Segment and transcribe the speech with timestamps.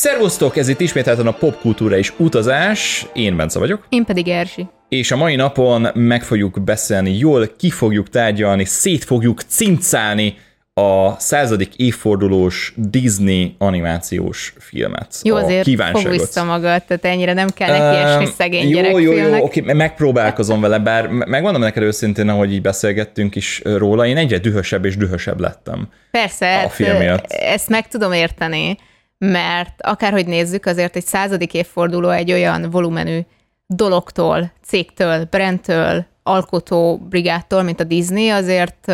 [0.00, 3.06] Szervusztok, ez itt ismételten a popkultúra és utazás.
[3.12, 3.86] Én Bence vagyok.
[3.88, 4.66] Én pedig Erzsi.
[4.88, 10.36] És a mai napon meg fogjuk beszélni, jól ki fogjuk tárgyalni, szét fogjuk cincálni
[10.74, 15.14] a századik évfordulós Disney animációs filmet.
[15.22, 19.12] Jó, azért fog vissza magad, tehát ennyire nem kell neki esni uh, szegény Jó, jó,
[19.12, 24.38] jó, oké, megpróbálkozom vele, bár megmondom neked őszintén, ahogy így beszélgettünk is róla, én egyre
[24.38, 25.88] dühösebb és dühösebb lettem.
[26.10, 27.32] Persze, a film miatt.
[27.32, 28.76] ezt meg tudom érteni,
[29.24, 33.20] mert akárhogy nézzük, azért egy századik évforduló egy olyan volumenű
[33.66, 38.90] dologtól, cégtől, brandtől, alkotó brigádtól, mint a Disney, azért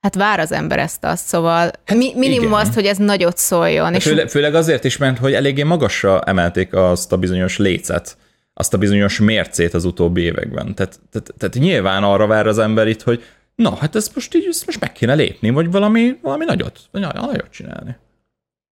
[0.00, 2.60] hát vár az ember ezt azt, szóval hát mi, minimum igen.
[2.60, 3.94] azt, hogy ez nagyot szóljon.
[3.94, 8.16] És főle, főleg azért is, mert hogy eléggé magasra emelték azt a bizonyos lécet,
[8.54, 10.74] azt a bizonyos mércét az utóbbi években.
[10.74, 14.46] Tehát, tehát, tehát nyilván arra vár az ember itt, hogy na, hát ezt most így
[14.48, 17.96] ezt most meg kéne lépni, vagy valami, valami nagyot, nagyot csinálni.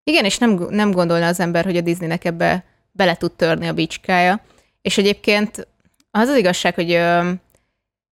[0.07, 3.73] Igen, és nem, nem gondolna az ember, hogy a Disneynek ebbe bele tud törni a
[3.73, 4.41] bicskája.
[4.81, 5.67] És egyébként
[6.11, 7.29] az az igazság, hogy ö,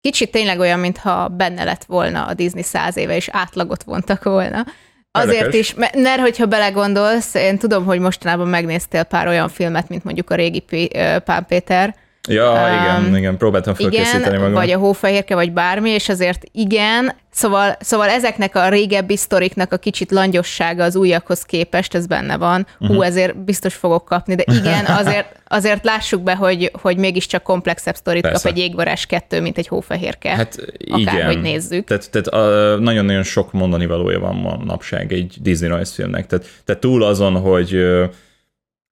[0.02, 4.66] kicsit tényleg olyan, mintha benne lett volna a Disney száz éve, és átlagot vontak volna.
[5.11, 5.59] Azért Érdekes.
[5.59, 10.36] is, mert hogyha belegondolsz, én tudom, hogy mostanában megnéztél pár olyan filmet, mint mondjuk a
[10.36, 10.64] régi
[11.23, 11.95] Pán Péter,
[12.30, 14.53] Ja, um, igen, igen, próbáltam felkészíteni igen, magam.
[14.53, 19.77] vagy a hófehérke, vagy bármi, és azért igen, szóval, szóval ezeknek a régebbi sztoriknak a
[19.77, 22.67] kicsit langyossága az újakhoz képest, ez benne van.
[22.80, 23.05] Hú, uh-huh.
[23.05, 28.22] ezért biztos fogok kapni, de igen, azért, azért lássuk be, hogy, hogy mégiscsak komplexebb sztorit
[28.22, 28.47] Persze.
[28.47, 30.30] kap egy égvarás kettő, mint egy hófehérke.
[30.30, 31.25] Hát igen.
[31.25, 31.88] hogy nézzük.
[31.88, 36.27] Tehát, tehát uh, nagyon-nagyon sok mondani valója van manapság egy Disney rajzfilmnek.
[36.27, 37.77] Tehát, tehát túl azon, hogy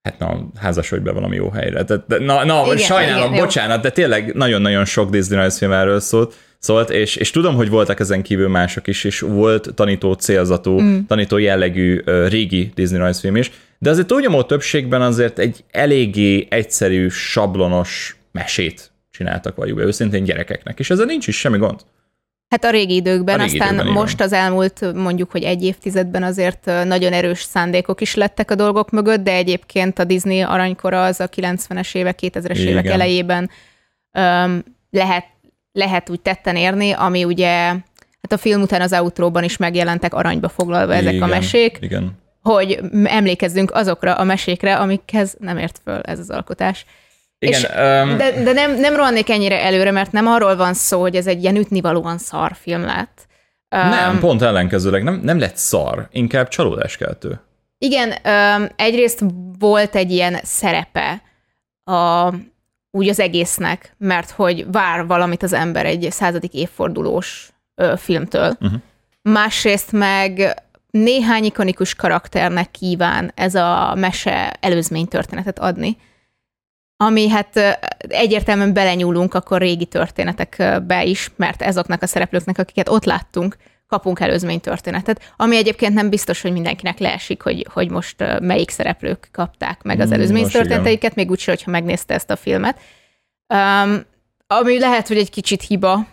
[0.10, 1.84] hát na, házasodj be valami jó helyre.
[1.84, 3.82] Tehát, de, na, na igen, sajnálom, igen, bocsánat, jó.
[3.82, 8.22] de tényleg nagyon-nagyon sok Disney rajzfilm erről szólt, szólt és, és tudom, hogy voltak ezen
[8.22, 11.00] kívül mások is, és volt tanító célzatú, mm.
[11.08, 17.08] tanító jellegű uh, régi Disney rajzfilm is, de azért túlnyomó többségben azért egy eléggé egyszerű,
[17.10, 21.80] sablonos mesét csináltak, vagy őszintén gyerekeknek, és ezzel nincs is semmi gond.
[22.50, 24.26] Hát a régi időkben, a régi aztán időkben, most igen.
[24.26, 29.24] az elmúlt mondjuk, hogy egy évtizedben azért nagyon erős szándékok is lettek a dolgok mögött,
[29.24, 32.68] de egyébként a Disney aranykora az a 90-es évek, 2000-es igen.
[32.68, 33.50] évek elejében
[34.14, 35.26] um, lehet,
[35.72, 37.58] lehet úgy tetten érni, ami ugye,
[38.22, 41.24] hát a film után az outróban is megjelentek aranyba foglalva ezek igen.
[41.24, 41.78] a mesék.
[41.82, 42.18] Igen.
[42.42, 46.86] Hogy emlékezzünk azokra a mesékre, amikhez nem ért föl ez az alkotás.
[47.40, 48.18] Igen, és, um...
[48.18, 51.42] De, de nem, nem rohannék ennyire előre, mert nem arról van szó, hogy ez egy
[51.42, 53.28] ilyen ütnivalóan szar film lett.
[53.76, 57.42] Um, nem, pont ellenkezőleg nem, nem lett szar, inkább csalódáskeltő.
[57.78, 59.24] Igen, um, egyrészt
[59.60, 61.22] volt egy ilyen szerepe
[61.84, 62.34] a,
[62.92, 68.58] úgy az egésznek, mert hogy vár valamit az ember egy századik évfordulós ö, filmtől.
[68.60, 68.80] Uh-huh.
[69.22, 75.98] Másrészt meg néhány ikonikus karakternek kíván ez a mese előzménytörténetet adni
[77.02, 83.58] ami hát egyértelműen belenyúlunk akkor régi történetekbe is, mert ezoknak a szereplőknek, akiket ott láttunk,
[83.88, 89.82] kapunk előzménytörténetet, ami egyébként nem biztos, hogy mindenkinek leesik, hogy, hogy most melyik szereplők kapták
[89.82, 92.80] meg az mm, előzménytörténeteiket, még úgyse, hogyha megnézte ezt a filmet.
[93.54, 94.06] Um,
[94.48, 96.08] ami lehet, hogy egy kicsit hiba,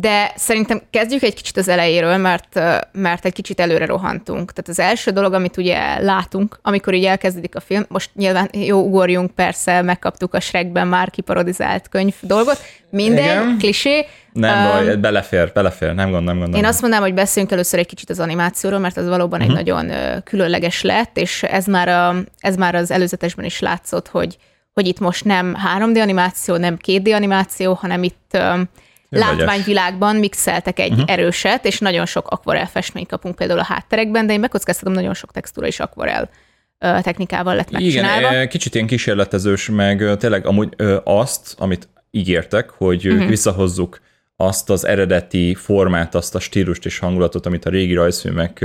[0.00, 2.60] de szerintem kezdjük egy kicsit az elejéről, mert,
[2.92, 4.52] mert egy kicsit előre rohantunk.
[4.52, 8.80] Tehát az első dolog, amit ugye látunk, amikor így elkezdődik a film, most nyilván jó
[8.80, 12.58] ugorjunk, persze, megkaptuk a Shrekben már kiparodizált könyv dolgot,
[12.90, 13.58] minden, Igen.
[13.58, 14.06] klisé.
[14.32, 16.60] Nem um, baj, belefér, belefér, nem gond, nem gondolom.
[16.60, 19.58] Én azt mondanám, hogy beszéljünk először egy kicsit az animációról, mert az valóban uh-huh.
[19.58, 19.86] egy mhm.
[19.86, 24.36] nagyon különleges lett, és ez már, a, ez már az előzetesben is látszott, hogy,
[24.72, 28.38] hogy itt most nem 3D animáció, nem 2D animáció, hanem itt
[29.08, 31.10] látványvilágban mixeltek egy uh-huh.
[31.10, 35.32] erőset, és nagyon sok akvarel festményt kapunk például a hátterekben, de én megkockáztatom, nagyon sok
[35.32, 36.30] textúra is akvarel
[36.78, 38.30] technikával lett megcsinálva.
[38.30, 40.74] Igen, kicsit ilyen kísérletezős, meg tényleg amúgy
[41.04, 43.28] azt, amit ígértek, hogy uh-huh.
[43.28, 44.00] visszahozzuk
[44.36, 48.64] azt az eredeti formát, azt a stílust és hangulatot, amit a régi rajzfilmek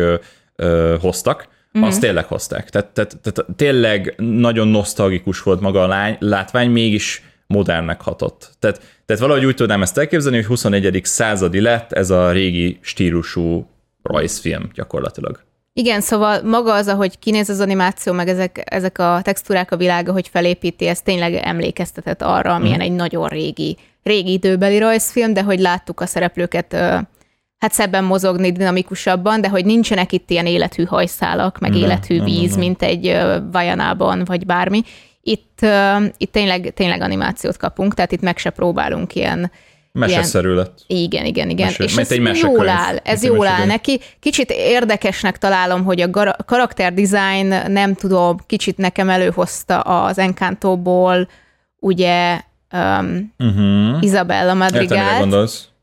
[1.00, 1.90] hoztak, uh-huh.
[1.90, 2.70] azt tényleg hozták.
[2.70, 7.24] Tehát, tehát, tehát tényleg nagyon nosztalgikus volt maga a lány, látvány, mégis
[7.54, 8.52] modernnek hatott.
[8.60, 11.02] Tehát, tehát valahogy úgy tudnám ezt elképzelni, hogy 21.
[11.04, 13.68] századi lett ez a régi stílusú
[14.04, 15.44] rajzfilm gyakorlatilag.
[15.74, 20.12] Igen, szóval maga az, ahogy kinéz az animáció, meg ezek, ezek a textúrák a világa,
[20.12, 22.82] hogy felépíti, ez tényleg emlékeztetett arra, amilyen mm.
[22.82, 26.74] egy nagyon régi, régi időbeli rajzfilm, de hogy láttuk a szereplőket
[27.64, 32.50] hát szebben mozogni dinamikusabban, de hogy nincsenek itt ilyen élethű hajszálak, meg ne, élethű víz,
[32.50, 32.60] ne, ne.
[32.60, 33.18] mint egy
[33.52, 34.84] Vajanában, vagy bármi
[35.24, 35.60] itt,
[36.18, 39.52] itt tényleg, tényleg animációt kapunk, tehát itt meg se próbálunk ilyen,
[40.00, 40.80] Meseszerű lett.
[40.88, 41.66] Igen, igen, igen.
[41.66, 42.68] Mese, és ez egy jól mesekönyv.
[42.68, 44.00] áll, ez Mint jól áll neki.
[44.20, 51.28] Kicsit érdekesnek találom, hogy a gar- karakterdesign, nem tudom, kicsit nekem előhozta az Encantóból,
[51.80, 52.40] ugye
[52.74, 54.04] um, Uh-huh.
[54.04, 55.22] Isabella Madrigát.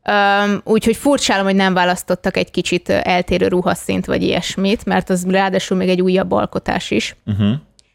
[0.09, 5.77] Um, úgyhogy furcsálom, hogy nem választottak egy kicsit eltérő ruhaszint, vagy ilyesmit, mert az ráadásul
[5.77, 7.15] még egy újabb alkotás is.
[7.25, 7.51] Uh-huh.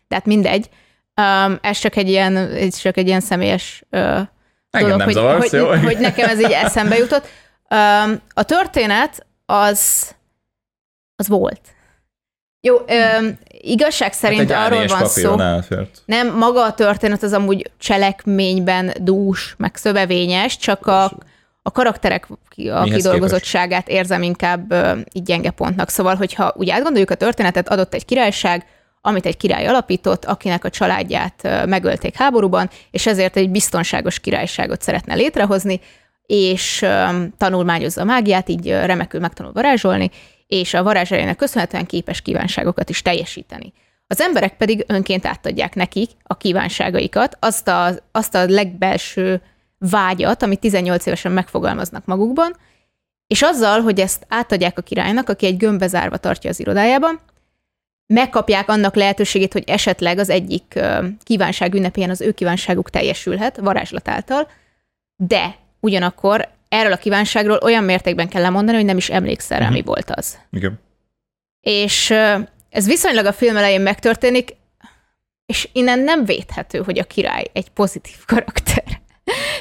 [0.08, 0.68] Tehát mindegy.
[1.20, 4.28] Um, ez csak egy ilyen, ez csak egy ilyen személyes uh, Engem
[4.70, 5.66] dolog, nem hogy, zavarsz, hogy, jó?
[5.66, 7.28] hogy nekem ez így eszembe jutott.
[7.70, 10.10] Um, a történet az,
[11.16, 11.60] az volt.
[12.60, 16.02] Jó, um, igazság szerint hát arról A4-es van szó, elfért.
[16.04, 21.04] nem, maga a történet az amúgy cselekményben dús, meg szövevényes, csak a,
[21.62, 25.88] a karakterek a Mihez kidolgozottságát érzem inkább ö, így gyenge pontnak.
[25.88, 28.66] Szóval, hogyha úgy átgondoljuk a történetet, adott egy királyság,
[29.06, 35.14] amit egy király alapított, akinek a családját megölték háborúban, és ezért egy biztonságos királyságot szeretne
[35.14, 35.80] létrehozni,
[36.26, 36.86] és
[37.36, 40.10] tanulmányozza a mágiát, így remekül megtanul varázsolni,
[40.46, 43.72] és a varázsájának köszönhetően képes kívánságokat is teljesíteni.
[44.06, 49.42] Az emberek pedig önként átadják nekik a kívánságaikat, azt a, azt a legbelső
[49.78, 52.56] vágyat, amit 18 évesen megfogalmaznak magukban,
[53.26, 57.20] és azzal, hogy ezt átadják a királynak, aki egy gömbbe zárva tartja az irodájában,
[58.06, 60.80] megkapják annak lehetőségét, hogy esetleg az egyik
[61.22, 64.50] kívánság ünnepén az ő kívánságuk teljesülhet varázslat által,
[65.16, 69.82] de ugyanakkor erről a kívánságról olyan mértékben kell lemondani, hogy nem is emlékszel rá, mi
[69.82, 70.38] volt az.
[70.50, 70.80] Igen.
[71.60, 72.10] És
[72.70, 74.56] ez viszonylag a film elején megtörténik,
[75.46, 79.00] és innen nem védhető, hogy a király egy pozitív karakter.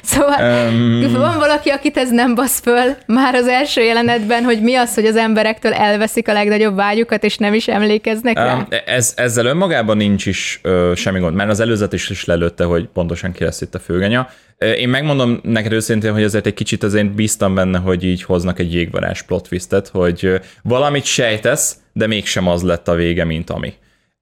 [0.06, 4.76] Szóval Um, van valaki, akit ez nem basz föl már az első jelenetben, hogy mi
[4.76, 8.54] az, hogy az emberektől elveszik a legnagyobb vágyukat, és nem is emlékeznek rá?
[8.54, 12.64] Um, ez, ezzel önmagában nincs is ö, semmi gond, mert az előzet is, is lelőtte,
[12.64, 14.30] hogy pontosan ki lesz itt a főgenya.
[14.58, 18.74] Én megmondom neked őszintén, hogy azért egy kicsit azért bíztam benne, hogy így hoznak egy
[18.74, 23.74] jégvarás plot twistet, hogy valamit sejtesz, de mégsem az lett a vége, mint ami.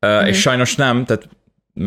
[0.06, 0.26] Mm.
[0.26, 1.28] És sajnos nem, tehát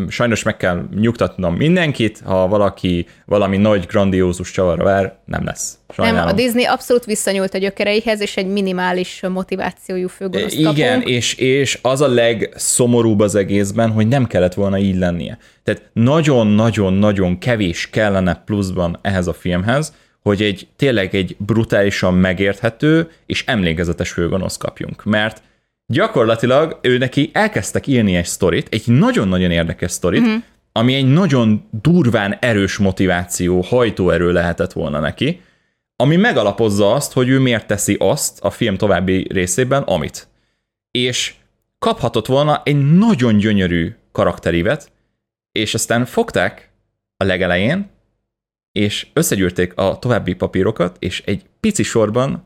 [0.09, 5.79] sajnos meg kell nyugtatnom mindenkit, ha valaki valami nagy, grandiózus csavarra vár, nem lesz.
[5.89, 6.21] Sajnálom.
[6.21, 11.09] Nem, a Disney abszolút visszanyúlt a gyökereihez, és egy minimális motivációjú főgonoszt Igen, kapunk.
[11.09, 15.39] és, és az a legszomorúbb az egészben, hogy nem kellett volna így lennie.
[15.63, 23.45] Tehát nagyon-nagyon-nagyon kevés kellene pluszban ehhez a filmhez, hogy egy tényleg egy brutálisan megérthető és
[23.47, 25.05] emlékezetes főgonosz kapjunk.
[25.05, 25.43] Mert
[25.87, 30.37] gyakorlatilag ő neki elkezdtek írni egy sztorit, egy nagyon-nagyon érdekes sztorit, mm.
[30.73, 35.41] ami egy nagyon durván erős motiváció, hajtóerő lehetett volna neki,
[35.97, 40.29] ami megalapozza azt, hogy ő miért teszi azt a film további részében, amit.
[40.91, 41.35] És
[41.79, 44.93] kaphatott volna egy nagyon gyönyörű karakterívet,
[45.53, 46.71] és aztán fogták
[47.17, 47.91] a legelején,
[48.73, 52.46] és összegyűrték a további papírokat, és egy pici sorban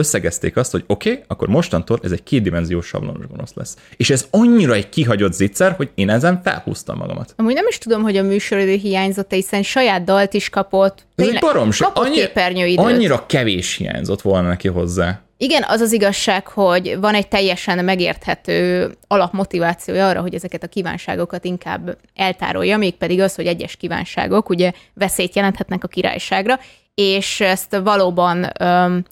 [0.00, 3.76] összegezték azt, hogy oké, okay, akkor mostantól ez egy kétdimenziós sablonos gonosz lesz.
[3.96, 7.34] És ez annyira egy kihagyott zicser, hogy én ezen felhúztam magamat.
[7.36, 11.06] Amúgy nem is tudom, hogy a műsoridő hiányzott, hiszen saját dalt is kapott.
[11.14, 11.92] Ez egy baromság.
[11.92, 12.84] Kapott képernyőidőt.
[12.84, 15.20] annyira kevés hiányzott volna neki hozzá.
[15.42, 21.44] Igen, az az igazság, hogy van egy teljesen megérthető alapmotivációja arra, hogy ezeket a kívánságokat
[21.44, 26.58] inkább eltárolja, mégpedig az, hogy egyes kívánságok ugye veszélyt jelenthetnek a királyságra,
[26.94, 29.04] és ezt valóban öm,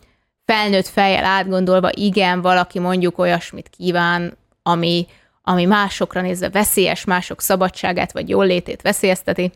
[0.53, 5.07] felnőtt fejjel átgondolva, igen, valaki mondjuk olyasmit kíván, ami,
[5.43, 9.53] ami másokra nézve veszélyes, mások szabadságát vagy jólétét veszélyezteti.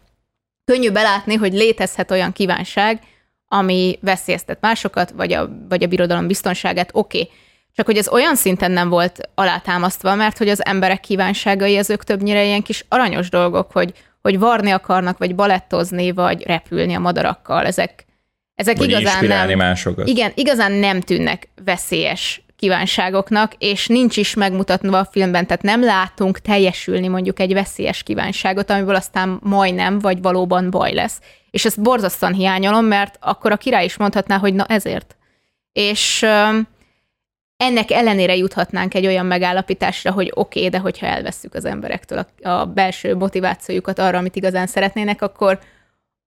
[0.65, 3.01] Könnyű belátni, hogy létezhet olyan kívánság,
[3.49, 7.21] ami veszélyeztet másokat, vagy a, vagy a birodalom biztonságát, oké.
[7.21, 7.33] Okay.
[7.75, 12.45] Csak hogy ez olyan szinten nem volt alátámasztva, mert hogy az emberek kívánságai azok többnyire
[12.45, 17.67] ilyen kis aranyos dolgok, hogy, hogy varni akarnak, vagy balettozni, vagy repülni a madarakkal.
[17.67, 18.05] Ezek,
[18.63, 20.09] ezek Vagy igazán nem, másokat.
[20.09, 26.39] igen, igazán nem tűnnek veszélyes kívánságoknak, és nincs is megmutatva a filmben, tehát nem látunk
[26.39, 31.21] teljesülni mondjuk egy veszélyes kívánságot, amiből aztán majdnem, vagy valóban baj lesz.
[31.51, 35.17] És ezt borzasztóan hiányolom, mert akkor a király is mondhatná, hogy na ezért.
[35.73, 36.27] És
[37.57, 42.49] ennek ellenére juthatnánk egy olyan megállapításra, hogy oké, okay, de hogyha elvesszük az emberektől a,
[42.49, 45.59] a belső motivációjukat arra, amit igazán szeretnének, akkor,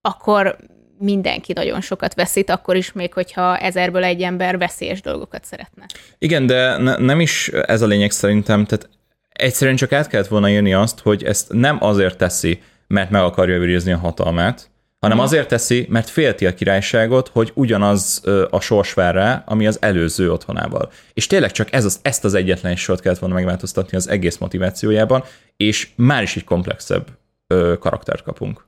[0.01, 0.57] akkor
[1.05, 5.85] mindenki nagyon sokat veszít, akkor is még, hogyha ezerből egy ember veszélyes dolgokat szeretne.
[6.17, 8.89] Igen, de ne, nem is ez a lényeg szerintem, tehát
[9.29, 13.55] egyszerűen csak át kellett volna írni azt, hogy ezt nem azért teszi, mert meg akarja
[13.55, 14.69] őrizni a hatalmát,
[14.99, 19.77] hanem azért teszi, mert félti a királyságot, hogy ugyanaz a sors vár rá, ami az
[19.81, 20.91] előző otthonával.
[21.13, 24.37] És tényleg csak ez az, ezt az egyetlen egy sort kellett volna megváltoztatni az egész
[24.37, 25.23] motivációjában,
[25.57, 27.07] és már is egy komplexebb
[27.47, 28.65] ö, karaktert kapunk.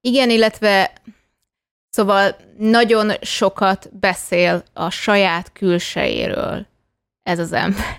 [0.00, 0.92] Igen, illetve
[1.90, 6.66] Szóval nagyon sokat beszél a saját külsejéről
[7.22, 7.96] ez az ember.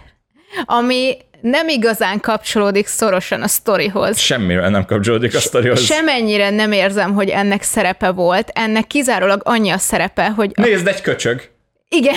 [0.66, 4.18] Ami nem igazán kapcsolódik szorosan a sztorihoz.
[4.18, 5.82] Semmire nem kapcsolódik a sztorihoz.
[5.84, 8.50] Semennyire nem érzem, hogy ennek szerepe volt.
[8.54, 10.52] Ennek kizárólag annyi a szerepe, hogy...
[10.56, 11.50] Nézd, egy köcsög!
[12.00, 12.16] Igen.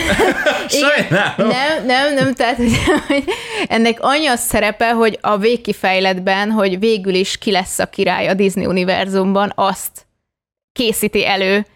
[0.69, 1.49] Sajnálom.
[1.49, 2.57] Nem, nem, nem, tehát
[3.07, 3.25] hogy
[3.69, 8.35] ennek annyi a szerepe, hogy a végkifejletben, hogy végül is ki lesz a király a
[8.35, 10.07] Disney univerzumban, azt
[10.73, 11.67] készíti elő,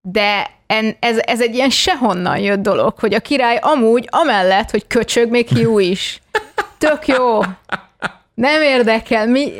[0.00, 4.86] de en, ez, ez egy ilyen sehonnan jött dolog, hogy a király amúgy amellett, hogy
[4.86, 6.22] köcsög, még jó is.
[6.78, 7.40] Tök jó.
[8.38, 9.26] Nem érdekel.
[9.26, 9.52] Mi.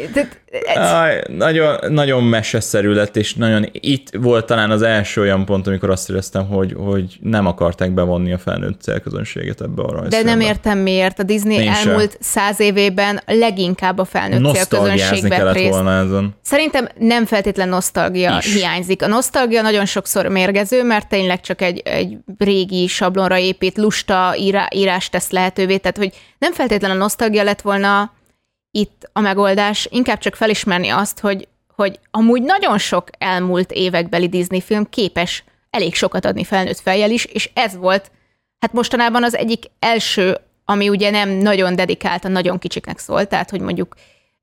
[0.75, 5.90] Aj, nagyon, nagyon meseszerű lett, és nagyon itt volt talán az első olyan pont, amikor
[5.90, 10.16] azt éreztem, hogy, hogy nem akarták bevonni a felnőtt célközönséget ebbe a rajzfilmbe.
[10.16, 11.18] De nem értem miért.
[11.18, 15.70] A Disney Nincs elmúlt száz évében leginkább a felnőtt célközönségbe kellett részt.
[15.70, 16.35] volna ezen.
[16.42, 18.54] Szerintem nem feltétlen nosztalgia Is.
[18.54, 19.02] hiányzik.
[19.02, 24.68] A nosztalgia nagyon sokszor mérgező, mert tényleg csak egy, egy régi sablonra épít, lusta írá,
[24.75, 28.16] írás tesz lehetővé, tehát hogy nem feltétlen a nosztalgia lett volna
[28.70, 34.60] itt a megoldás, inkább csak felismerni azt, hogy, hogy amúgy nagyon sok elmúlt évekbeli Disney
[34.60, 38.10] film képes elég sokat adni felnőtt fejjel is, és ez volt
[38.58, 43.60] hát mostanában az egyik első, ami ugye nem nagyon dedikáltan, nagyon kicsiknek szólt, tehát hogy
[43.60, 43.94] mondjuk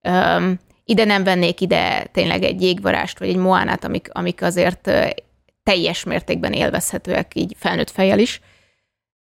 [0.01, 4.91] um, ide nem vennék ide tényleg egy jégvarást, vagy egy moánát, amik, amik azért
[5.63, 8.41] teljes mértékben élvezhetőek így felnőtt fejjel is,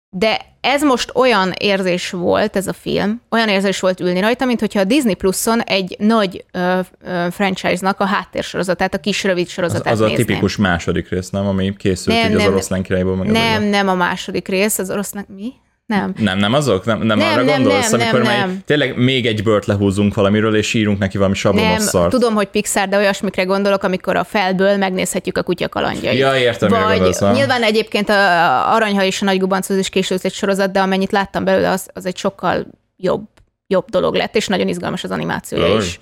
[0.09, 4.61] de ez most olyan érzés volt, ez a film, olyan érzés volt ülni rajta, mint
[4.61, 9.93] hogyha a Disney Plus-on egy nagy ö, ö, franchise-nak a háttérsorozatát, a kis rövid sorozatát
[9.93, 11.47] Az, az a tipikus második rész, nem?
[11.47, 13.17] Ami készült nem, így nem, az oroszlán királyból.
[13.17, 15.27] Meg nem, nem a második rész, az oroszlán...
[15.37, 15.53] Mi?
[15.91, 16.13] Nem.
[16.17, 16.85] Nem, nem azok?
[16.85, 18.63] Nem, nem, nem arra nem, gondolsz, nem, amikor nem, nem.
[18.67, 22.11] tényleg még egy bört lehúzunk valamiről, és írunk neki valami sablonos nem, szart.
[22.11, 26.19] tudom, hogy Pixar, de olyasmikre gondolok, amikor a felből megnézhetjük a kutya kalandjait.
[26.19, 30.33] Ja, értem, Vagy gondolsz, nyilván egyébként a Aranyha és a Nagy Gubanchoz is készült egy
[30.33, 32.67] sorozat, de amennyit láttam belőle, az, az egy sokkal
[32.97, 33.29] jobb,
[33.67, 36.01] jobb dolog lett, és nagyon izgalmas az animációja is.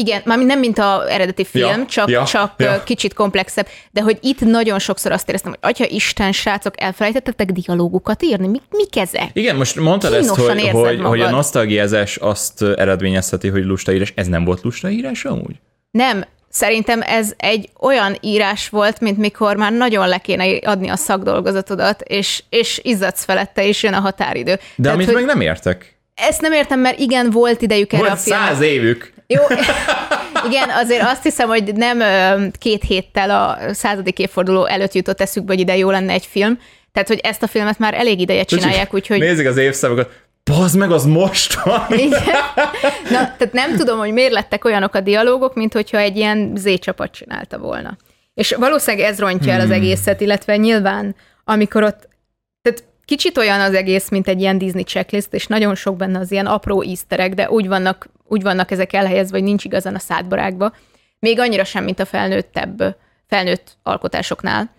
[0.00, 2.82] Igen, már nem mint a eredeti film, ja, csak, ja, csak ja.
[2.82, 8.22] kicsit komplexebb, de hogy itt nagyon sokszor azt éreztem, hogy atya Isten, srácok, elfelejtettetek dialógukat
[8.22, 8.46] írni?
[8.46, 9.30] Mi, mik ezek?
[9.32, 14.12] Igen, most mondtad Kínosan ezt, hogy, hogy, hogy a nosztalgiázás azt eredményezheti, hogy lustaírás.
[14.16, 15.54] Ez nem volt lustaírás amúgy?
[15.90, 20.96] Nem, Szerintem ez egy olyan írás volt, mint mikor már nagyon le kéne adni a
[20.96, 24.54] szakdolgozatodat, és, és izzadsz felette, és jön a határidő.
[24.54, 25.14] De Tehát, amit hogy...
[25.14, 25.98] meg nem értek.
[26.14, 28.44] Ezt nem értem, mert igen, volt idejük erre volt a filmre.
[28.44, 29.14] száz évük.
[29.26, 29.42] Jó,
[30.50, 32.02] igen, azért azt hiszem, hogy nem
[32.58, 36.58] két héttel a századik évforduló előtt jutott eszükbe, hogy ide jó lenne egy film.
[36.92, 39.18] Tehát, hogy ezt a filmet már elég ideje csinálják, úgyhogy...
[39.18, 40.24] Nézzük az évszámokat.
[40.44, 41.86] Bazd meg, az most van!
[42.06, 42.22] Igen.
[43.10, 47.10] Na, tehát nem tudom, hogy miért lettek olyanok a dialógok, mint hogyha egy ilyen Z-csapat
[47.10, 47.96] csinálta volna.
[48.34, 49.74] És valószínűleg ez rontja el az hmm.
[49.74, 52.08] egészet, illetve nyilván, amikor ott,
[53.06, 56.46] kicsit olyan az egész, mint egy ilyen Disney checklist, és nagyon sok benne az ilyen
[56.46, 60.72] apró easter de úgy vannak, úgy vannak ezek elhelyezve, hogy nincs igazán a szádbarágba.
[61.18, 62.96] Még annyira sem, mint a felnőttebb,
[63.26, 64.74] felnőtt alkotásoknál.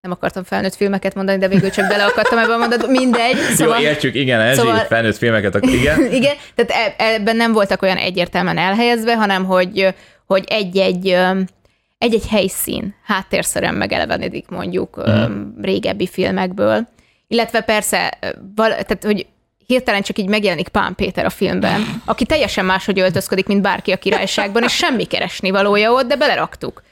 [0.00, 2.98] Nem akartam felnőtt filmeket mondani, de végül csak bele akartam ebben mondani.
[2.98, 3.36] Mindegy.
[3.36, 6.12] Szóval, Jó, értjük, igen, ez szóval, felnőtt filmeket, igen.
[6.12, 9.94] igen, tehát e- ebben nem voltak olyan egyértelműen elhelyezve, hanem hogy,
[10.26, 11.16] hogy egy-egy
[11.98, 15.60] egy-egy helyszín háttérszerűen megelevenedik mondjuk mm.
[15.60, 16.88] régebbi filmekből
[17.28, 18.18] illetve persze,
[18.54, 19.26] val- tehát, hogy
[19.66, 23.96] hirtelen csak így megjelenik Pán Péter a filmben, aki teljesen máshogy öltözködik, mint bárki a
[23.96, 26.82] királyságban, és semmi keresni valója ott, de beleraktuk.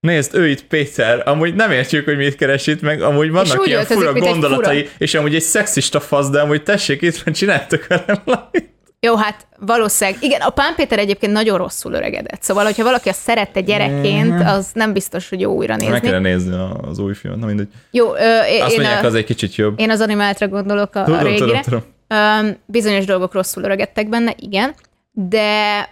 [0.00, 3.84] Nézd, ő itt Péter, amúgy nem értjük, hogy mit keres itt, meg amúgy vannak ilyen
[3.84, 4.94] fura gondolatai, fura.
[4.98, 8.76] és amúgy egy szexista fasz, de amúgy tessék, itt csináltak velem valamit.
[9.00, 10.22] Jó, hát valószínűleg.
[10.22, 12.42] Igen, a Pán Péter egyébként nagyon rosszul öregedett.
[12.42, 14.46] Szóval, hogyha valaki azt szerette gyerekként, mhm.
[14.46, 15.92] az nem biztos, hogy jó újra nézni.
[15.92, 16.54] Meg kellene nézni
[16.88, 17.68] az új filmet, na mindegy.
[17.90, 19.80] Jó, ö, én azt mondják, a, az egy kicsit jobb.
[19.80, 21.60] Én az animáltra gondolok a, tudom, a régire.
[21.60, 21.82] Tudom, tudom.
[22.08, 24.74] Ö, bizonyos dolgok rosszul öregedtek benne, igen,
[25.12, 25.88] de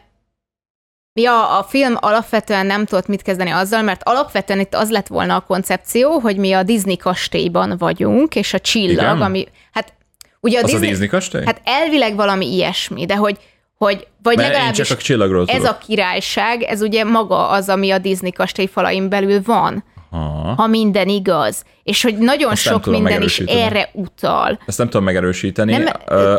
[1.21, 5.37] Ja, a film alapvetően nem tudott mit kezdeni azzal, mert alapvetően itt az lett volna
[5.37, 9.23] a koncepció, hogy mi a Disney kastélyban vagyunk, és a csillag, Igen?
[9.23, 9.93] ami, hát
[10.41, 11.43] Ugye a az Disney, a Disney kastély?
[11.45, 13.39] Hát elvileg valami ilyesmi, de hogy
[13.79, 17.99] hogy, vagy Mert legalábbis csak a ez a királyság, ez ugye maga az, ami a
[17.99, 19.85] Disney kastély falain belül van.
[20.11, 20.55] Aha.
[20.57, 21.65] ha minden igaz.
[21.83, 24.59] És hogy nagyon Ezt sok minden is erre utal.
[24.67, 25.77] Ezt nem tudom megerősíteni.
[25.77, 25.87] Nem,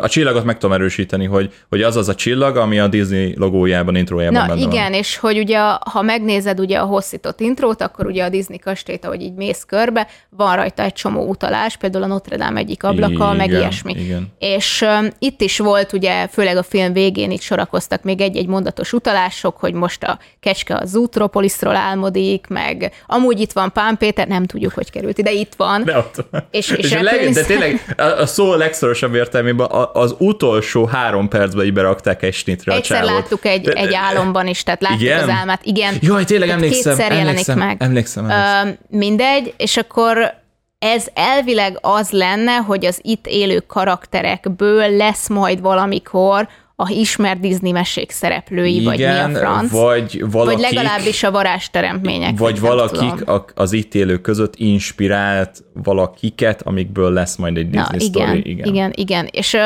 [0.00, 3.96] a csillagot meg tudom erősíteni, hogy, hogy az az a csillag, ami a Disney logójában,
[3.96, 4.92] intrójában Na benne igen, van.
[4.92, 5.58] és hogy ugye
[5.92, 10.06] ha megnézed ugye a hosszított intrót, akkor ugye a Disney kastélyt, ahogy így mész körbe,
[10.30, 13.92] van rajta egy csomó utalás, például a Notre Dame egyik ablaka, igen, meg ilyesmi.
[13.92, 14.32] Igen.
[14.38, 18.92] És um, itt is volt ugye, főleg a film végén itt sorakoztak még egy-egy mondatos
[18.92, 24.46] utalások, hogy most a kecske a Zootropolisról álmodik, meg amúgy itt van Pán Péter, nem
[24.46, 25.84] tudjuk, hogy került ide, itt van.
[25.84, 26.46] De ott van.
[26.50, 31.64] És, és, és a leg, de tényleg a szó legszorosabb értelmében az utolsó három percben
[31.64, 33.20] így berakták egy snitre Egyszer a csávot.
[33.20, 35.22] láttuk egy, de, egy álomban is, tehát láttuk igen?
[35.22, 35.60] az álmát.
[35.64, 35.94] Igen.
[36.00, 36.96] Jaj, tényleg emlékszem.
[36.96, 37.88] Kétszer emlékszem, jelenik meg.
[37.88, 38.76] Emlékszem, emlékszem.
[38.90, 40.34] Ö, mindegy, és akkor
[40.78, 46.48] ez elvileg az lenne, hogy az itt élő karakterekből lesz majd valamikor
[46.80, 49.70] a ismert Disney mesék szereplői, Igen, vagy mi a franc.
[49.70, 52.38] Vagy, valakik, vagy legalábbis a varázsteremtmények.
[52.38, 58.26] Vagy valakik az itt élők között inspirált valakiket, amikből lesz majd egy Disney Na, igen,
[58.26, 58.50] story.
[58.50, 59.28] Igen, igen, igen.
[59.30, 59.56] És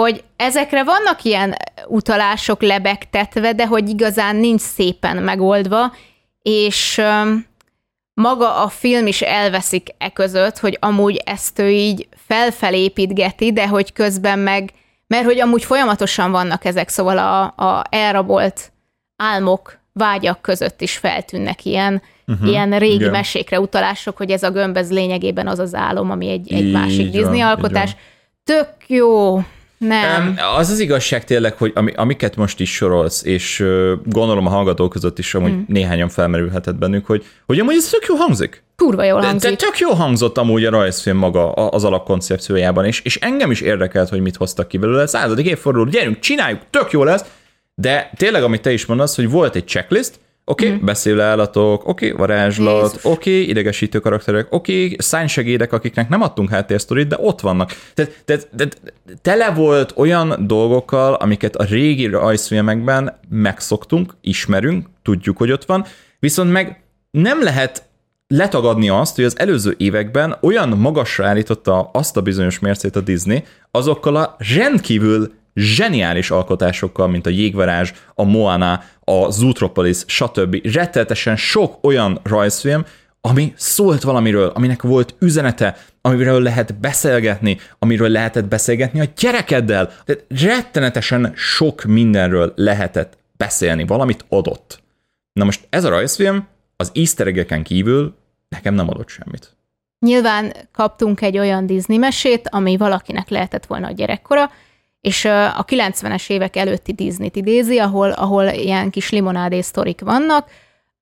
[0.00, 1.54] hogy ezekre vannak ilyen
[1.86, 5.94] utalások lebegtetve, de hogy igazán nincs szépen megoldva,
[6.42, 7.00] és
[8.14, 13.92] maga a film is elveszik e között, hogy amúgy ezt ő így felfelépítgeti, de hogy
[13.92, 14.72] közben meg,
[15.14, 18.72] mert hogy amúgy folyamatosan vannak ezek, szóval a, a elrabolt
[19.16, 23.10] álmok, vágyak között is feltűnnek ilyen, uh-huh, ilyen régi igen.
[23.10, 27.10] mesékre utalások, hogy ez a gömb, ez lényegében az az álom, ami egy, egy másik
[27.10, 27.96] Disney alkotás.
[28.44, 29.36] Tök jó,
[29.78, 30.38] nem.
[30.56, 34.90] Az az igazság tényleg, hogy ami, amiket most is sorolsz, és uh, gondolom a hallgatók
[34.90, 35.62] között is amúgy mm.
[35.66, 38.63] néhányan felmerülhetett bennük, hogy, hogy amúgy ez tök jó hangzik.
[38.76, 39.50] Kurva jól hangzik.
[39.50, 43.60] De, de tök jó hangzott amúgy a rajzfilm maga az alapkoncepciójában, és, és engem is
[43.60, 45.06] érdekelt, hogy mit hoztak ki belőle.
[45.06, 47.24] Századik évforduló, gyerünk, csináljuk, tök jó lesz,
[47.74, 50.84] de tényleg, amit te is mondasz, hogy volt egy checklist, Oké, okay, mm.
[50.84, 56.50] beszélő állatok, oké, okay, varázslat, oké, okay, idegesítő karakterek, oké, okay, szánysegédek, akiknek nem adtunk
[56.50, 57.72] háttérsztorit, de ott vannak.
[57.94, 58.80] Tehát, tehát, tehát
[59.22, 65.84] tele volt olyan dolgokkal, amiket a régi rajzfilmekben megszoktunk, ismerünk, tudjuk, hogy ott van,
[66.18, 67.82] viszont meg nem lehet
[68.26, 73.44] letagadni azt, hogy az előző években olyan magasra állította azt a bizonyos mércét a Disney,
[73.70, 80.56] azokkal a rendkívül zseniális alkotásokkal, mint a Jégvarázs, a Moana, a Zootropolis, stb.
[80.72, 82.84] Retteltesen sok olyan rajzfilm,
[83.20, 89.86] ami szólt valamiről, aminek volt üzenete, amiről lehet beszélgetni, amiről lehetett beszélgetni a gyerekeddel.
[90.04, 94.82] Tehát rettenetesen sok mindenről lehetett beszélni, valamit adott.
[95.32, 96.46] Na most ez a rajzfilm
[96.84, 98.14] az easter kívül
[98.48, 99.56] nekem nem adott semmit.
[99.98, 104.50] Nyilván kaptunk egy olyan Disney mesét, ami valakinek lehetett volna a gyerekkora,
[105.00, 110.50] és a 90-es évek előtti Disney-t idézi, ahol, ahol ilyen kis limonádé sztorik vannak,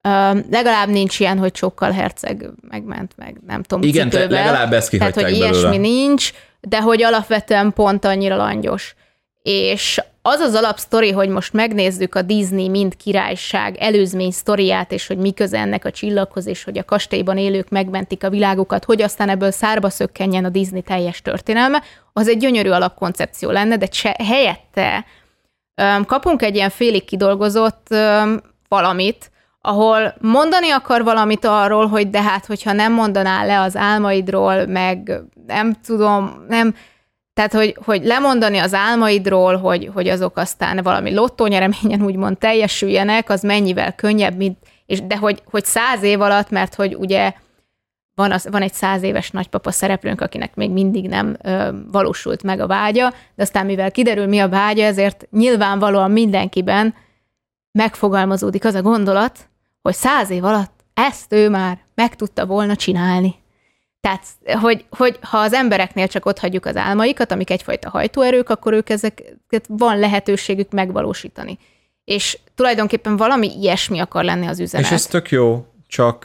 [0.08, 4.44] Uh, legalább nincs ilyen, hogy sokkal herceg megment meg, nem tudom, Igen, cipővel.
[4.44, 5.38] legalább ezt Tehát, hogy belőle.
[5.48, 8.94] ilyesmi nincs, de hogy alapvetően pont annyira langyos.
[9.42, 15.16] És az az alapsztori, hogy most megnézzük a Disney mind királyság előzmény sztoriát, és hogy
[15.16, 19.28] mi köze ennek a csillaghoz, és hogy a kastélyban élők megmentik a világukat, hogy aztán
[19.28, 21.82] ebből szárba szökkenjen a Disney teljes történelme,
[22.12, 25.04] az egy gyönyörű alapkoncepció lenne, de cse, helyette
[25.82, 29.30] um, kapunk egy ilyen félig kidolgozott um, valamit,
[29.60, 35.20] ahol mondani akar valamit arról, hogy de hát, hogyha nem mondanál le az álmaidról, meg
[35.46, 36.74] nem tudom, nem,
[37.34, 43.42] tehát, hogy, hogy lemondani az álmaidról, hogy, hogy azok aztán valami lottónyereményen úgymond teljesüljenek, az
[43.42, 47.32] mennyivel könnyebb, mint, és de hogy, hogy száz év alatt, mert hogy ugye
[48.14, 52.60] van, az, van egy száz éves nagypapa szereplőnk, akinek még mindig nem ö, valósult meg
[52.60, 56.94] a vágya, de aztán mivel kiderül, mi a vágya, ezért nyilvánvalóan mindenkiben
[57.72, 59.38] megfogalmazódik az a gondolat,
[59.82, 63.41] hogy száz év alatt ezt ő már meg tudta volna csinálni.
[64.02, 64.26] Tehát,
[64.60, 68.88] hogy, hogy ha az embereknél csak ott hagyjuk az álmaikat, amik egyfajta hajtóerők, akkor ők
[68.88, 71.58] ezeket van lehetőségük megvalósítani.
[72.04, 74.86] És tulajdonképpen valami ilyesmi akar lenni az üzenet.
[74.86, 76.24] És ez tök jó, csak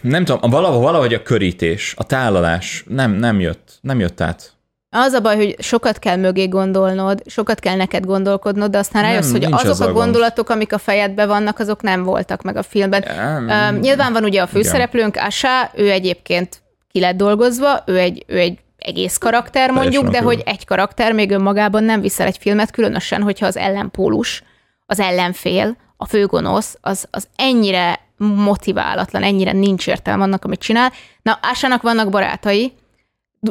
[0.00, 4.52] nem tudom, valahogy, valahogy a körítés, a tálalás nem, nem jött, nem jött át.
[4.96, 9.30] Az a baj, hogy sokat kell mögé gondolnod, sokat kell neked gondolkodnod, de aztán rájössz,
[9.30, 13.02] hogy azok a gondolatok, amik a fejedben vannak, azok nem voltak meg a filmben.
[13.02, 18.38] Uh, nyilván van ugye a főszereplőnk, Asa, ő egyébként ki lett dolgozva, ő egy, ő
[18.38, 23.22] egy egész karakter mondjuk, de hogy egy karakter még önmagában nem viszel egy filmet, különösen,
[23.22, 24.42] hogyha az ellenpólus,
[24.86, 30.92] az ellenfél, a főgonosz, az, az ennyire motiválatlan, ennyire nincs értelme annak, amit csinál.
[31.22, 32.72] Na, Ásának vannak barátai,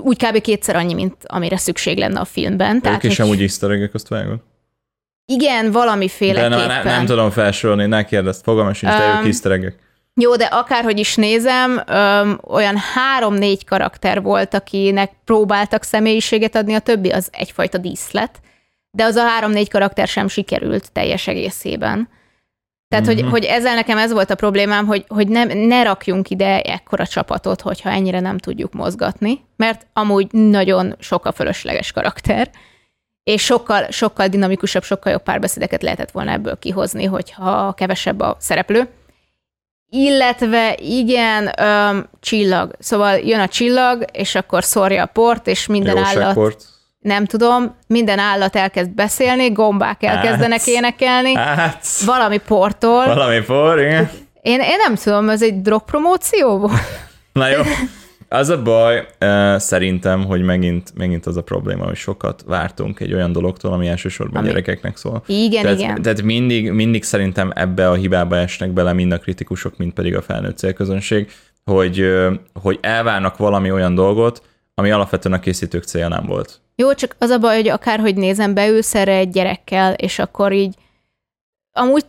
[0.01, 0.41] úgy kb.
[0.41, 2.81] kétszer annyi, mint amire szükség lenne a filmben.
[2.81, 4.39] Tehát, ők is amúgy easter egg azt vágod?
[5.25, 9.73] Igen, valamiféle De nem, nem tudom felsorolni, ne kérdezt, fogalmas sincs, de um, ők easter
[10.15, 16.79] jó, de akárhogy is nézem, öm, olyan három-négy karakter volt, akinek próbáltak személyiséget adni, a
[16.79, 18.39] többi az egyfajta díszlet,
[18.91, 22.09] de az a három-négy karakter sem sikerült teljes egészében.
[22.93, 23.15] Tehát, mm-hmm.
[23.15, 23.31] hogy, mhm.
[23.31, 27.61] hogy ezzel nekem ez volt a problémám, hogy, hogy nem, ne rakjunk ide ekkora csapatot,
[27.61, 32.49] hogyha ennyire nem tudjuk mozgatni, mert amúgy nagyon sok a fölösleges karakter,
[33.23, 38.87] és sokkal, sokkal dinamikusabb, sokkal jobb párbeszédeket lehetett volna ebből kihozni, hogyha kevesebb a szereplő.
[39.89, 42.75] illetve igen, öm, csillag.
[42.79, 46.72] Szóval jön a csillag, és akkor szórja a port, és minden állat...
[47.03, 53.05] Nem tudom, minden állat elkezd beszélni, gombák elkezdenek énekelni, hát, valami portól.
[53.05, 54.09] Valami por, igen.
[54.41, 56.79] Én, én nem tudom, ez egy drogpromóció volt?
[57.33, 57.61] Na jó.
[58.29, 59.07] Az a baj,
[59.57, 64.37] szerintem, hogy megint, megint az a probléma, hogy sokat vártunk egy olyan dologtól, ami elsősorban
[64.37, 64.47] ami...
[64.47, 65.23] gyerekeknek szól.
[65.27, 66.01] Igen, tehát, igen.
[66.01, 70.21] Tehát mindig, mindig szerintem ebbe a hibába esnek bele mind a kritikusok, mind pedig a
[70.21, 71.31] felnőtt célközönség,
[71.65, 72.13] hogy,
[72.61, 74.41] hogy elvárnak valami olyan dolgot,
[74.75, 76.61] ami alapvetően a készítők célja nem volt.
[76.75, 80.75] Jó, csak az a baj, hogy akárhogy nézem, beülsz erre egy gyerekkel, és akkor így
[81.71, 82.05] amúgy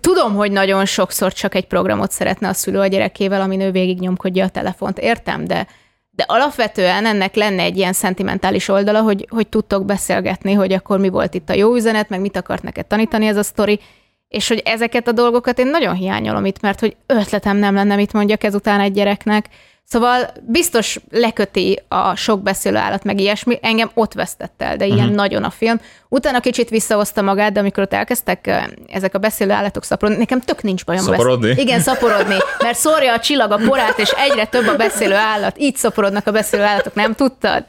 [0.00, 3.98] tudom, hogy nagyon sokszor csak egy programot szeretne a szülő a gyerekével, ami nő végig
[3.98, 4.98] nyomkodja a telefont.
[4.98, 5.66] Értem, de,
[6.10, 11.08] de alapvetően ennek lenne egy ilyen szentimentális oldala, hogy, hogy tudtok beszélgetni, hogy akkor mi
[11.08, 13.80] volt itt a jó üzenet, meg mit akart neked tanítani ez a sztori,
[14.28, 18.12] és hogy ezeket a dolgokat én nagyon hiányolom itt, mert hogy ötletem nem lenne, mit
[18.12, 19.48] mondjak ezután egy gyereknek,
[19.90, 24.98] Szóval biztos leköti a sok beszélő állat, meg ilyesmi, engem ott vesztett el, de ilyen
[24.98, 25.14] uh-huh.
[25.14, 25.80] nagyon a film.
[26.08, 28.50] Utána kicsit visszahozta magát, de amikor ott elkezdtek
[28.86, 31.02] ezek a beszélő állatok szaporodni, nekem tök nincs bajom.
[31.02, 31.48] Szaporodni?
[31.48, 31.58] Vesz.
[31.58, 35.58] Igen, szaporodni, mert szórja a csillag a porát, és egyre több a beszélő állat.
[35.58, 37.64] Így szaporodnak a beszélő állatok, nem tudtad?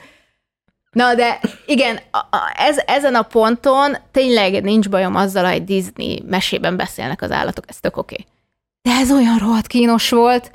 [0.92, 2.00] Na, de igen,
[2.56, 7.78] ez, ezen a ponton tényleg nincs bajom azzal, hogy Disney mesében beszélnek az állatok, ez
[7.80, 8.16] tök oké.
[8.20, 8.32] Okay.
[8.82, 10.52] De ez olyan rohadt kínos volt,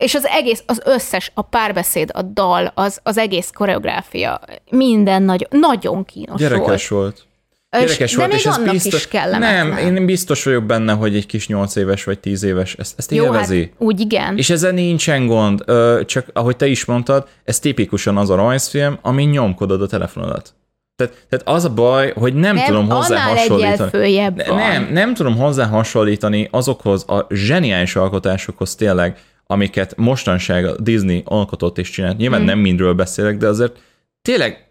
[0.00, 5.46] és az egész, az összes, a párbeszéd, a dal, az, az egész koreográfia, minden nagy,
[5.50, 7.02] nagyon kínos Gyerekes volt.
[7.02, 7.28] volt.
[7.70, 9.66] Gyerekes és, volt, de még és annak biztos, is kellemetlen.
[9.66, 13.10] Nem, én biztos vagyok benne, hogy egy kis nyolc éves vagy tíz éves ezt, ezt
[13.10, 13.60] Jó, élvezi.
[13.60, 14.36] Hát, úgy igen.
[14.36, 15.64] És ezzel nincsen gond,
[16.06, 20.54] csak ahogy te is mondtad, ez tipikusan az a rajzfilm, ami nyomkodod a telefonodat.
[20.96, 24.32] Tehát, tehát az a baj, hogy nem, nem tudom hozzá hasonlítani.
[24.46, 29.18] Nem, nem tudom hozzá hasonlítani azokhoz a zseniális alkotásokhoz tényleg,
[29.50, 32.16] amiket mostanság a Disney alkotott és csinált.
[32.16, 32.44] Nyilván mm.
[32.44, 33.78] nem mindről beszélek, de azért
[34.22, 34.66] tényleg,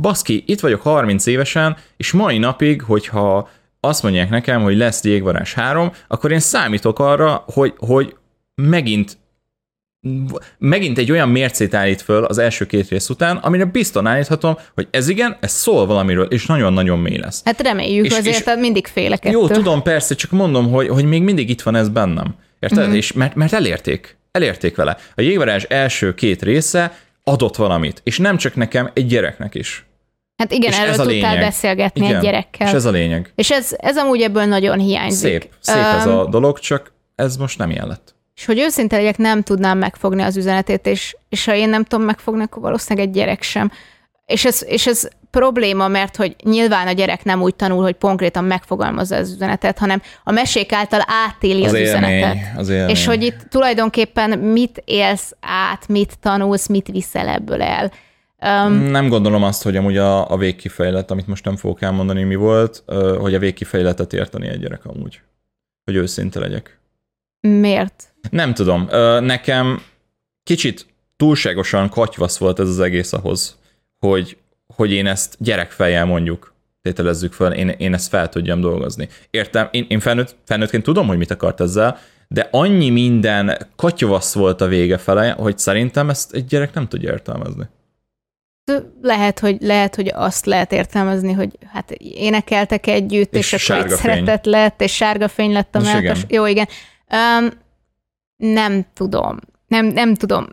[0.00, 3.48] baszki, itt vagyok 30 évesen, és mai napig, hogyha
[3.80, 8.16] azt mondják nekem, hogy lesz Jégvarás 3, akkor én számítok arra, hogy, hogy
[8.54, 9.16] megint
[10.58, 14.88] megint egy olyan mércét állít föl az első két rész után, amire biztosan állíthatom, hogy
[14.90, 17.42] ez igen, ez szól valamiről, és nagyon-nagyon mély lesz.
[17.44, 19.56] Hát reméljük, és, azért és mindig félek Jó, ettől.
[19.56, 22.34] tudom, persze, csak mondom, hogy, hogy még mindig itt van ez bennem.
[22.58, 22.86] Érted?
[22.86, 22.94] Mm-hmm.
[22.94, 24.96] És mert, mert elérték elérték vele.
[25.14, 29.86] A jégvarázs első két része adott valamit, és nem csak nekem, egy gyereknek is.
[30.36, 31.44] Hát igen, és erről ez a tudtál lényeg.
[31.44, 32.66] beszélgetni igen, egy gyerekkel.
[32.66, 33.32] És ez a lényeg.
[33.34, 35.30] És ez, ez amúgy ebből nagyon hiányzik.
[35.30, 38.14] Szép, szép um, ez a dolog, csak ez most nem ilyen lett.
[38.36, 42.04] És hogy őszinte legyek, nem tudnám megfogni az üzenetét, és, és ha én nem tudom
[42.04, 43.72] megfogni, akkor valószínűleg egy gyerek sem.
[44.26, 48.44] És ez, és ez probléma, mert hogy nyilván a gyerek nem úgy tanul, hogy konkrétan
[48.44, 52.58] megfogalmazza az üzenetet, hanem a mesék által átéli az, az élmény, üzenetet.
[52.58, 52.88] Az élmény.
[52.88, 57.92] És hogy itt tulajdonképpen mit élsz át, mit tanulsz, mit viszel ebből el.
[58.66, 62.34] Um, nem gondolom azt, hogy amúgy a, a végkifejlet, amit most nem fogok elmondani, mi
[62.34, 62.82] volt,
[63.18, 65.20] hogy a végkifejletet érteni egy gyerek amúgy.
[65.84, 66.78] Hogy őszinte legyek.
[67.40, 68.14] Miért?
[68.30, 68.88] Nem tudom.
[69.24, 69.82] Nekem
[70.42, 73.58] kicsit túlságosan katyvasz volt ez az egész ahhoz,
[74.10, 74.36] hogy
[74.76, 79.08] hogy én ezt gyerekfejjel mondjuk tételezzük fel, én, én ezt fel tudjam dolgozni.
[79.30, 84.60] Értem, én, én felnőtt, felnőttként tudom, hogy mit akart ezzel, de annyi minden katyvasz volt
[84.60, 87.68] a vége fele, hogy szerintem ezt egy gyerek nem tudja értelmezni.
[89.02, 94.46] Lehet, hogy, lehet, hogy azt lehet értelmezni, hogy hát énekeltek együtt, és, és akkor szeretet
[94.46, 96.24] lett, és sárga fény lett a melkas.
[96.28, 96.68] Jó, igen.
[97.10, 97.50] Um,
[98.36, 99.38] nem tudom.
[99.66, 100.46] Nem, nem tudom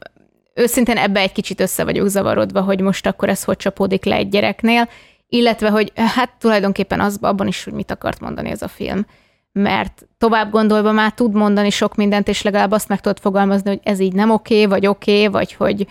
[0.53, 4.29] őszintén ebbe egy kicsit össze vagyok zavarodva, hogy most akkor ez hogy csapódik le egy
[4.29, 4.89] gyereknél,
[5.27, 9.05] illetve, hogy hát tulajdonképpen az, abban is, hogy mit akart mondani ez a film.
[9.51, 13.79] Mert tovább gondolva már tud mondani sok mindent, és legalább azt meg tudod fogalmazni, hogy
[13.83, 15.87] ez így nem oké, okay, vagy oké, okay, vagy hogy,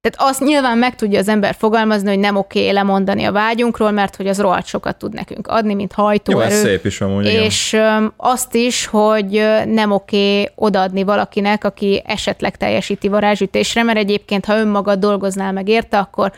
[0.00, 4.16] tehát azt nyilván meg tudja az ember fogalmazni, hogy nem oké lemondani a vágyunkról, mert
[4.16, 6.48] hogy az rohadt sokat tud nekünk adni, mint hajtóerő.
[6.48, 7.26] Jó, ez szép is amúgy.
[7.26, 8.12] És igen.
[8.16, 14.98] azt is, hogy nem oké odaadni valakinek, aki esetleg teljesíti varázsütésre, mert egyébként, ha önmagad
[14.98, 16.32] dolgoznál meg érte, akkor,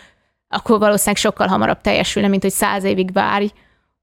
[0.48, 3.46] akkor valószínűleg sokkal hamarabb teljesülne, mint hogy száz évig várj,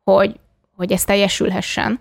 [0.03, 0.35] hogy,
[0.75, 1.99] hogy ez teljesülhessen.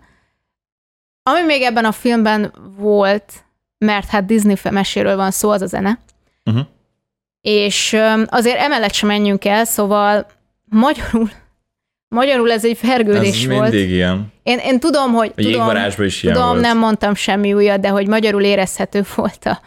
[1.22, 3.32] Ami még ebben a filmben volt,
[3.78, 5.98] mert hát Disney meséről van szó, az a zene.
[6.44, 6.66] Uh-huh
[7.48, 10.26] és azért emellett sem menjünk el, szóval
[10.64, 11.30] magyarul,
[12.18, 13.70] magyarul ez egy fergődés ez volt.
[13.70, 14.32] mindig ilyen.
[14.42, 16.60] Én, én tudom, hogy a tudom, is ilyen tudom volt.
[16.60, 19.60] nem mondtam semmi újat, de hogy magyarul érezhető volt a,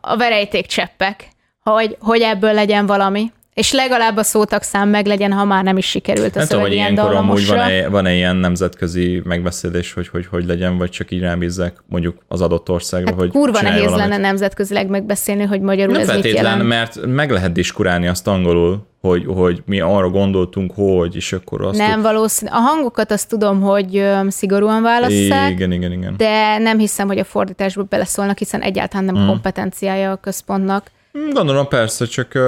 [0.00, 1.28] a verejték cseppek,
[1.60, 3.32] hogy, hogy ebből legyen valami.
[3.58, 6.62] És legalább a szótak szám meg legyen, ha már nem is sikerült a nem tudom,
[6.62, 11.20] hogy ilyenkor amúgy van-e, van-e ilyen nemzetközi megbeszélés, hogy, hogy hogy legyen, vagy csak így
[11.20, 14.08] rábízzák mondjuk az adott országra, hát hogy kurva nehéz valamit.
[14.08, 16.62] lenne nemzetközileg megbeszélni, hogy magyarul nem ez mit jelent.
[16.62, 21.78] mert meg lehet diskurálni azt angolul, hogy, hogy mi arra gondoltunk, hogy, és akkor azt...
[21.78, 22.50] Nem valószínű.
[22.50, 25.50] A hangokat azt tudom, hogy szigorúan válasszák.
[25.50, 26.14] Igen, igen, igen.
[26.16, 29.26] De nem hiszem, hogy a fordításba beleszólnak, hiszen egyáltalán nem mm.
[29.26, 30.90] kompetenciája a központnak.
[31.32, 32.38] Gondolom persze, csak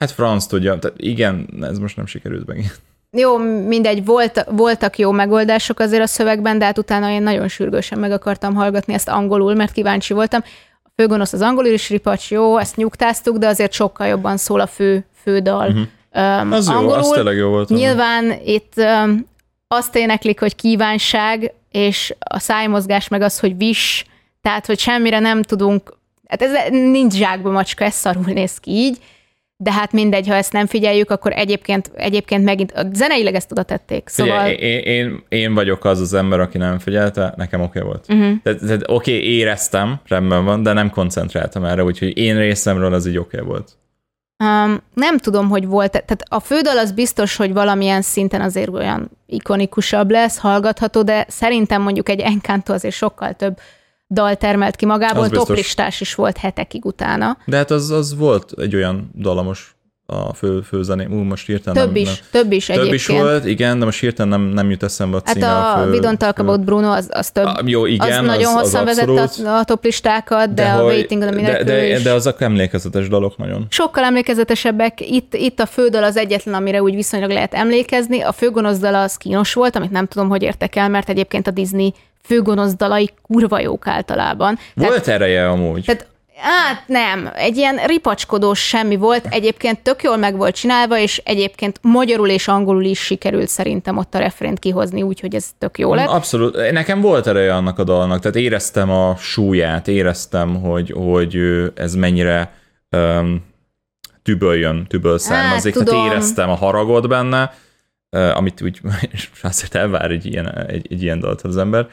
[0.00, 0.78] hát franc tudja.
[0.78, 2.72] Tehát igen, ez most nem sikerült meg.
[3.12, 3.36] Jó,
[3.66, 8.12] mindegy, volt, voltak jó megoldások azért a szövegben, de hát utána én nagyon sürgősen meg
[8.12, 10.40] akartam hallgatni ezt angolul, mert kíváncsi voltam
[10.96, 15.04] főgonosz az angol is ripacs, jó, ezt nyugtáztuk, de azért sokkal jobban szól a fő,
[15.22, 15.68] fő dal.
[15.68, 16.42] Uh-huh.
[16.42, 16.92] Um, az angolul.
[16.92, 17.68] jó, az tényleg jó volt.
[17.68, 19.26] Nyilván itt um,
[19.68, 24.04] azt éneklik, hogy kívánság, és a szájmozgás meg az, hogy vis,
[24.42, 28.98] tehát, hogy semmire nem tudunk, hát ez nincs zsákba macska, ez szarul néz ki így,
[29.62, 33.62] de hát mindegy, ha ezt nem figyeljük, akkor egyébként, egyébként megint a zeneileg ezt oda
[33.62, 34.08] tették.
[34.08, 34.44] Szóval...
[34.44, 38.04] Figyelj, én, én, én, vagyok az az ember, aki nem figyelte, nekem oké okay volt.
[38.08, 38.42] Uh-huh.
[38.42, 43.06] Tehát, tehát oké, okay, éreztem, rendben van, de nem koncentráltam erre, úgyhogy én részemről az
[43.06, 43.78] így oké okay volt.
[44.44, 49.10] Um, nem tudom, hogy volt, tehát a fődal az biztos, hogy valamilyen szinten azért olyan
[49.26, 53.58] ikonikusabb lesz, hallgatható, de szerintem mondjuk egy Encanto azért sokkal több
[54.10, 57.38] dal termelt ki magából, toplistás is volt hetekig utána.
[57.44, 59.74] De hát az, az volt egy olyan dalamos
[60.10, 61.06] a fő, főzené.
[61.10, 63.00] Ú, most hirtelen több nem, is, nem, több is több egyébként.
[63.00, 65.46] is volt, igen, de most hirtelen nem, nem jut eszembe a címe.
[65.46, 67.44] Hát a, a fő, We Don't Talk About Bruno, az, az több.
[67.44, 70.82] A, jó, igen, az nagyon az, hosszan az vezette a, a toplistákat, de, de a
[70.82, 73.66] Waiting on the de, de, de, azok emlékezetes dalok nagyon.
[73.68, 75.00] Sokkal emlékezetesebbek.
[75.00, 78.20] Itt, itt a fődal az egyetlen, amire úgy viszonylag lehet emlékezni.
[78.20, 81.50] A főgonosz dal az kínos volt, amit nem tudom, hogy értek el, mert egyébként a
[81.50, 84.58] Disney főgonosz dalai kurva jók általában.
[84.74, 85.84] Volt tehát, ereje amúgy.
[85.84, 86.06] Tehát
[86.40, 91.78] Hát nem, egy ilyen ripacskodós semmi volt, egyébként tök jól meg volt csinálva, és egyébként
[91.82, 96.08] magyarul és angolul is sikerült szerintem ott a refrént kihozni, úgyhogy ez tök jó lett.
[96.08, 101.38] Abszolút, nekem volt ereje annak a dalnak, tehát éreztem a súlyát, éreztem, hogy, hogy
[101.74, 102.52] ez mennyire
[102.90, 103.44] um,
[104.22, 107.54] tüböl jön, tüböl származik, hát, tehát éreztem a haragot benne,
[108.10, 108.80] amit úgy
[109.42, 111.88] azért elvár egy ilyen, egy, egy ilyen dalt az ember,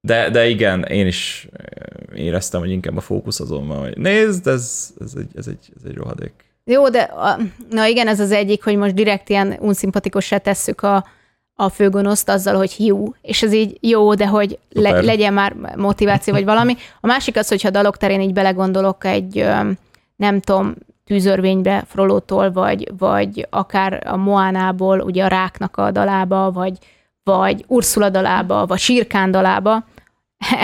[0.00, 4.46] de, de igen, én is eh, éreztem, hogy inkább a fókusz azon van, hogy nézd,
[4.46, 6.32] ez, ez, egy, ez, egy, ez egy rohadék.
[6.64, 7.38] Jó, de a,
[7.70, 11.04] na igen, ez az egyik, hogy most direkt ilyen unszimpatikussá tesszük a,
[11.54, 16.34] a főgonoszt azzal, hogy hiú, és ez így jó, de hogy le, legyen már motiváció
[16.34, 16.76] vagy valami.
[17.00, 19.46] A másik az, hogyha dalok terén így belegondolok egy,
[20.16, 26.78] nem tudom, tűzörvénybe Frolótól, vagy, vagy akár a Moánából, ugye a ráknak a dalába, vagy,
[27.24, 29.84] vagy Ursula dalába, vagy Sirkán dalába,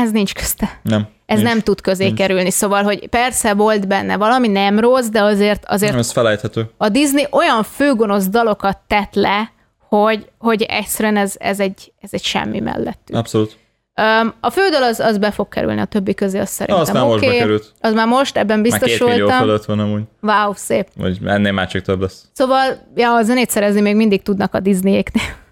[0.03, 0.81] ez nincs közte.
[0.83, 1.07] Nem.
[1.27, 2.19] Ez nincs, nem tud közé nincs.
[2.19, 5.65] kerülni, szóval, hogy persze volt benne valami nem rossz, de azért...
[5.67, 6.71] azért ez felejthető.
[6.77, 9.53] A Disney olyan főgonosz dalokat tett le,
[9.89, 13.09] hogy, hogy egyszerűen ez, ez, egy, ez egy semmi mellett.
[13.13, 13.57] Abszolút.
[14.01, 17.03] Um, a fődal az, az be fog kerülni a többi közé, azt szerintem Az már
[17.03, 17.13] okay.
[17.17, 17.73] most bekerült.
[17.81, 19.19] Az már most, ebben biztos már két voltam.
[19.19, 20.03] millió fölött van amúgy.
[20.21, 20.89] Wow, szép.
[20.97, 22.25] Vagy ennél már csak több lesz.
[22.33, 25.45] Szóval, ja, a zenét szerezni még mindig tudnak a Disney-éknél.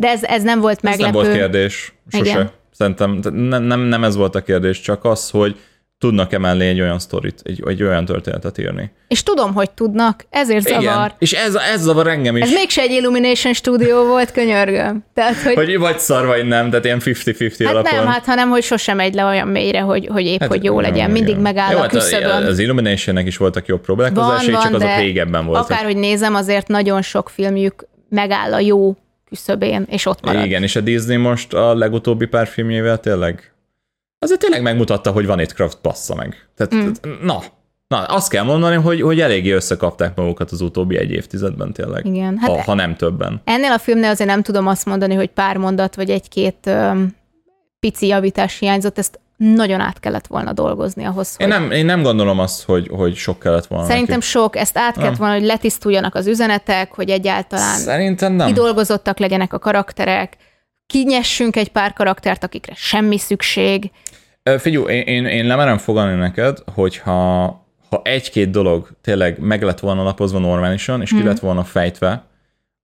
[0.00, 1.08] De ez, ez nem volt meglepő.
[1.08, 2.30] Ez nem volt kérdés, sose.
[2.30, 2.50] Igen.
[2.70, 5.56] Szerintem nem, nem, nem ez volt a kérdés, csak az, hogy
[5.98, 8.90] tudnak emelni egy olyan sztorit, egy, egy olyan történetet írni.
[9.08, 10.82] És tudom, hogy tudnak, ezért Igen.
[10.82, 11.14] zavar.
[11.18, 12.42] És ez, ez zavar engem is.
[12.42, 15.04] Ez mégse egy Illumination stúdió volt, könyörgöm.
[15.14, 15.54] Tehát, hogy...
[15.54, 17.94] hogy vagy szar, vagy nem, tehát ilyen 50-50 hát alapon.
[17.94, 20.80] nem, hát hanem, hogy sosem megy le olyan mélyre, hogy, hogy épp, hát, hogy jó
[20.80, 20.96] legyen.
[20.96, 21.10] Igen.
[21.10, 22.44] Mindig megáll jó, a hát küszöbön.
[22.44, 25.70] Az Illuminationnek is voltak jobb problémák, van, van, csak azok régebben voltak.
[25.70, 28.96] Akárhogy nézem, azért nagyon sok filmjük megáll a jó
[29.28, 30.44] küszöbén, és ott marad.
[30.44, 33.52] Igen, és a Disney most a legutóbbi pár filmjével tényleg
[34.18, 36.48] azért tényleg megmutatta, hogy van itt Craft passza meg.
[36.56, 37.10] Tehát, mm.
[37.22, 37.42] na,
[37.88, 42.06] na, azt kell mondani, hogy, hogy eléggé összekapták magukat az utóbbi egy évtizedben tényleg.
[42.06, 42.38] Igen.
[42.38, 43.40] Hát ha, ha nem többen.
[43.44, 47.16] Ennél a filmnél azért nem tudom azt mondani, hogy pár mondat, vagy egy-két um,
[47.80, 51.46] pici javítás hiányzott, ezt nagyon át kellett volna dolgozni ahhoz, hogy...
[51.46, 53.86] Én nem, én nem gondolom azt, hogy, hogy sok kellett volna.
[53.86, 54.26] Szerintem neki.
[54.26, 58.46] sok, ezt át kellett volna, hogy letisztuljanak az üzenetek, hogy egyáltalán Szerintem nem.
[58.46, 60.36] kidolgozottak legyenek a karakterek,
[60.86, 63.90] kinyessünk egy pár karaktert, akikre semmi szükség.
[64.58, 67.44] Figyelj, én, én, én lemerem fogalni neked, hogyha
[67.90, 71.20] ha egy-két dolog tényleg meg lett volna lapozva normálisan, és hmm.
[71.20, 72.27] ki lett volna fejtve,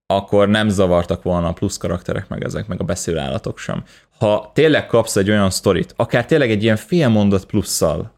[0.07, 3.83] akkor nem zavartak volna a plusz karakterek, meg ezek, meg a beszélállatok sem.
[4.19, 8.13] Ha tényleg kapsz egy olyan sztorit, akár tényleg egy ilyen fél mondat plusszal,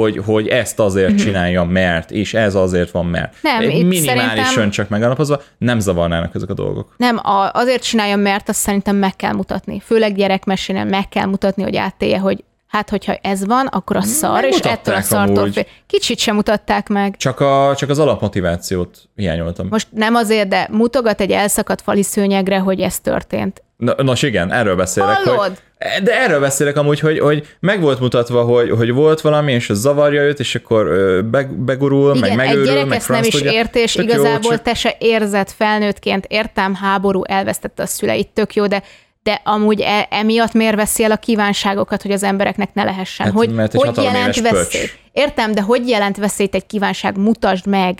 [0.00, 1.16] hogy, hogy ezt azért mm-hmm.
[1.16, 3.34] csinálja, mert, és ez azért van, mert.
[3.42, 4.70] Nem, Minimálisan szerintem...
[4.70, 6.94] csak megalapozva, nem zavarnának ezek a dolgok.
[6.96, 7.20] Nem,
[7.52, 9.80] azért csinálja, mert azt szerintem meg kell mutatni.
[9.80, 14.44] Főleg gyerekmesénél meg kell mutatni, hogy áttélje, hogy hát hogyha ez van, akkor a szar,
[14.44, 15.66] és ettől a szartól fél.
[15.86, 17.16] Kicsit sem mutatták meg.
[17.16, 19.66] Csak, a, csak az alapmotivációt hiányoltam.
[19.70, 23.62] Most nem azért, de mutogat egy elszakadt fali szőnyegre, hogy ez történt.
[23.76, 25.16] Na, nos igen, erről beszélek.
[25.16, 25.40] Hallod?
[25.40, 29.70] Hogy, de erről beszélek amúgy, hogy, hogy meg volt mutatva, hogy, hogy volt valami, és
[29.70, 30.86] az zavarja őt, és akkor
[31.24, 34.50] be, begurul, igen, meg megőrül, egy gyerek meg ezt nem is érti, és igazából jó,
[34.50, 34.62] csak...
[34.62, 38.82] te se érzett felnőttként, értem, háború, elvesztette a szüleit, tök jó, de
[39.28, 43.26] de amúgy e, emiatt miért veszi el a kívánságokat, hogy az embereknek ne lehessen?
[43.26, 44.98] Hát, hogy mert hogy jelent veszélyt?
[45.12, 47.16] Értem, de hogy jelent veszélyt egy kívánság?
[47.16, 47.98] Mutasd meg.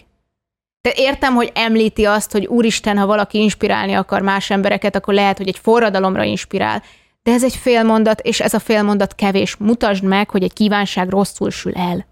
[0.80, 5.36] De értem, hogy említi azt, hogy úristen, ha valaki inspirálni akar más embereket, akkor lehet,
[5.36, 6.82] hogy egy forradalomra inspirál.
[7.22, 9.56] De ez egy félmondat, és ez a félmondat kevés.
[9.56, 12.06] Mutasd meg, hogy egy kívánság rosszul sül el.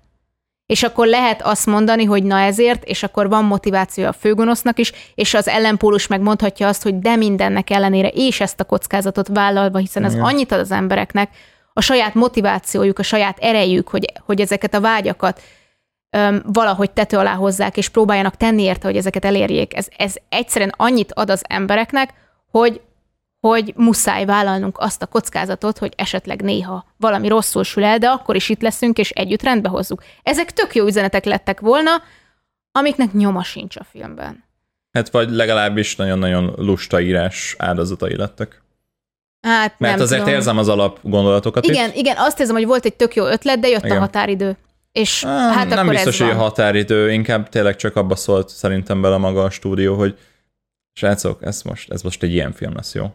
[0.66, 4.92] És akkor lehet azt mondani, hogy na ezért, és akkor van motiváció a főgonosznak is,
[5.14, 10.04] és az ellenpólus megmondhatja azt, hogy de mindennek ellenére, és ezt a kockázatot vállalva, hiszen
[10.04, 11.30] ez annyit ad az embereknek,
[11.72, 15.42] a saját motivációjuk, a saját erejük, hogy, hogy ezeket a vágyakat
[16.10, 19.76] öm, valahogy tető alá hozzák, és próbáljanak tenni érte, hogy ezeket elérjék.
[19.76, 22.14] Ez, ez egyszerűen annyit ad az embereknek,
[22.50, 22.80] hogy
[23.40, 28.36] hogy muszáj vállalnunk azt a kockázatot, hogy esetleg néha valami rosszul sül el, de akkor
[28.36, 30.04] is itt leszünk, és együtt rendbe hozzuk.
[30.22, 31.90] Ezek tök jó üzenetek lettek volna,
[32.72, 34.44] amiknek nyoma sincs a filmben.
[34.92, 38.62] Hát vagy legalábbis nagyon-nagyon lusta írás áldozatai lettek.
[39.40, 40.34] Hát Mert nem azért tudom.
[40.34, 41.94] érzem az alap gondolatokat Igen, itt.
[41.94, 43.96] igen, azt érzem, hogy volt egy tök jó ötlet, de jött igen.
[43.96, 44.56] a határidő.
[44.92, 48.48] És nem, hát nem akkor biztos, ez hogy a határidő, inkább tényleg csak abba szólt
[48.48, 50.18] szerintem bele maga a stúdió, hogy
[50.92, 53.14] srácok, ez most, ez most egy ilyen film lesz, jó?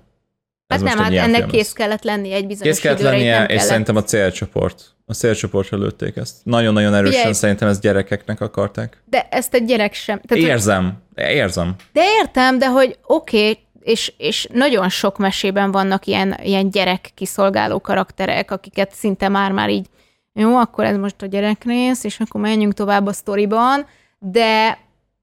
[0.72, 3.64] Hát nem, hát ennek kész kellett lenni egy bizonyos Kész kellett lennie, nem és kellett.
[3.64, 4.84] szerintem a célcsoport.
[5.06, 6.36] A célcsoportra lőtték ezt.
[6.44, 7.34] Nagyon-nagyon erősen Figyelj.
[7.34, 9.04] szerintem ezt gyerekeknek akarták.
[9.06, 10.22] De ezt egy gyerek sem.
[10.28, 11.76] Tehát, Érzem, érzem.
[11.94, 17.12] De értem, de hogy oké, okay, és, és nagyon sok mesében vannak ilyen, ilyen gyerek
[17.14, 19.88] kiszolgáló karakterek, akiket szinte már-már így,
[20.34, 23.86] jó, akkor ez most a gyerek rész, és akkor menjünk tovább a sztoriban,
[24.20, 24.78] de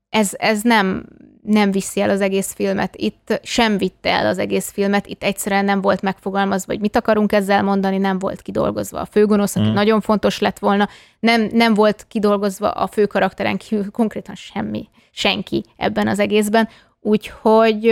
[0.08, 1.04] ez, ez nem,
[1.48, 2.96] nem viszi el az egész filmet.
[2.96, 7.32] Itt sem vitte el az egész filmet, itt egyszerűen nem volt megfogalmazva, hogy mit akarunk
[7.32, 9.72] ezzel mondani, nem volt kidolgozva a főgonosz, aki Mm.
[9.72, 10.88] nagyon fontos lett volna,
[11.20, 16.68] nem, nem volt kidolgozva a fő karakteren kívül konkrétan semmi, senki ebben az egészben,
[17.00, 17.84] úgyhogy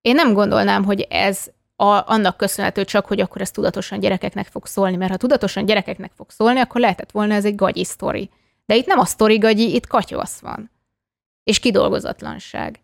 [0.00, 4.66] én nem gondolnám, hogy ez a, annak köszönhető csak, hogy akkor ez tudatosan gyerekeknek fog
[4.66, 8.30] szólni, mert ha tudatosan gyerekeknek fog szólni, akkor lehetett volna ez egy gagyi sztori.
[8.66, 10.70] De itt nem a sztori gagyi, itt katyosz van.
[11.46, 12.80] És kidolgozatlanság.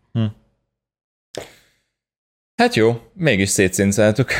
[2.55, 4.31] Hát jó, mégis szétszinceltük.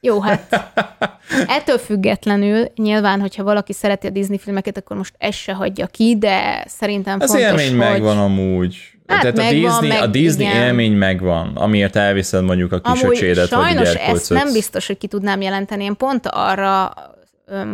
[0.00, 0.72] Jó, hát
[1.56, 6.16] ettől függetlenül nyilván, hogyha valaki szereti a Disney filmeket, akkor most ezt se hagyja ki,
[6.18, 7.78] de szerintem Az fontos, élmény hogy...
[7.78, 8.76] megvan amúgy.
[9.06, 10.62] Hát Tehát a megvan, Disney, meg a Disney igen.
[10.62, 15.06] élmény megvan, amiért elviszed mondjuk a kisöcsédet, vagy a sajnos ezt nem biztos, hogy ki
[15.06, 15.84] tudnám jelenteni.
[15.84, 16.92] Én pont arra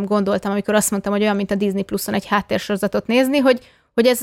[0.05, 3.61] gondoltam, amikor azt mondtam, hogy olyan, mint a Disney Pluson egy háttérsorozatot nézni, hogy,
[3.95, 4.21] hogy ez,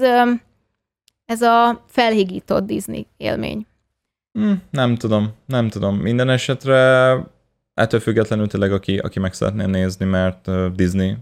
[1.28, 3.66] ez a felhigított Disney élmény.
[4.40, 5.96] Hm, nem tudom, nem tudom.
[5.98, 6.76] Minden esetre
[7.74, 11.16] ettől függetlenül tényleg, aki, aki meg szeretné nézni, mert Disney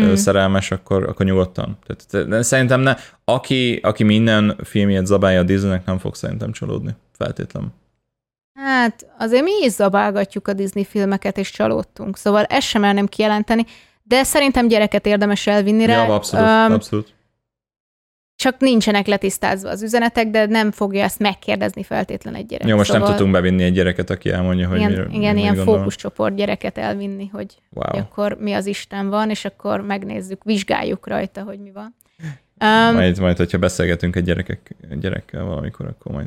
[0.00, 0.14] Mm.
[0.14, 1.78] szerelmes, akkor, akkor nyugodtan.
[1.86, 6.52] Tehát, te- de szerintem ne, aki, aki minden filmjét zabálja a Disneynek, nem fog szerintem
[6.52, 7.68] csalódni, feltétlenül.
[8.58, 12.16] Hát azért mi is zabálgatjuk a Disney filmeket, és csalódtunk.
[12.16, 13.64] Szóval ezt sem mernem kijelenteni,
[14.02, 16.04] de szerintem gyereket érdemes elvinni rá.
[16.06, 17.14] Ja, abszolút, Öm, abszolút.
[18.44, 22.66] Csak nincsenek letisztázva az üzenetek, de nem fogja ezt megkérdezni feltétlen egy gyerek.
[22.68, 25.40] Jó, most szóval nem tudtunk bevinni egy gyereket, aki elmondja, hogy igen, miről, igen mi
[25.40, 25.76] ilyen gondol.
[25.76, 27.90] fókuszcsoport gyereket elvinni, hogy, Wow.
[27.90, 31.94] hogy akkor mi az Isten van, és akkor megnézzük, vizsgáljuk rajta, hogy mi van.
[32.60, 36.26] Um, Majd, majd, hogyha beszélgetünk egy gyerekek, gyerekkel valamikor, akkor majd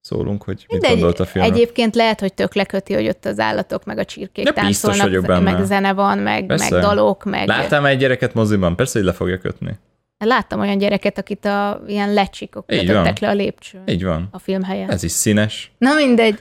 [0.00, 1.54] szólunk, hogy mit mindegy, gondolt a filmről.
[1.54, 5.26] egyébként lehet, hogy tök leköti, hogy ott az állatok, meg a csirkék biztos táncolnak, vagyok
[5.26, 5.52] benne.
[5.52, 7.46] meg zene van, meg, meg dalok, meg...
[7.46, 9.78] Láttam egy gyereket moziban, persze, hogy le fogja kötni.
[10.24, 13.12] Láttam olyan gyereket, akit a ilyen lecsikok van.
[13.20, 14.28] le a lépcsőn Így van.
[14.32, 14.90] a film helyen.
[14.90, 15.72] Ez is színes.
[15.78, 16.38] Na mindegy,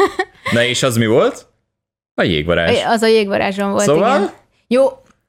[0.52, 1.46] Na és az mi volt?
[2.14, 2.76] A jégvarázs.
[2.86, 4.16] az a jégvarázson volt, Szóval?
[4.18, 4.30] igen.
[4.66, 4.86] Jó,